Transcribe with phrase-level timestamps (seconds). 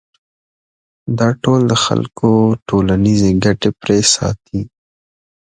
[1.19, 4.61] دا ټول د خلکو اجتماعي ګټې پرې ساتي.